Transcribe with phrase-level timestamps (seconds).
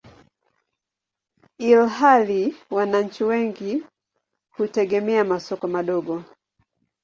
[1.57, 3.83] ilhali wananchi wengi
[4.55, 6.23] hutegemea masoko madogo.